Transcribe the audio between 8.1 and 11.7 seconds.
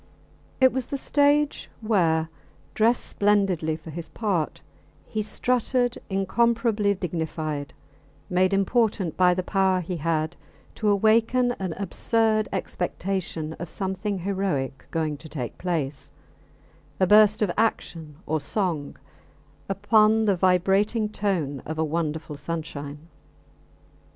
made important by the power he had to awaken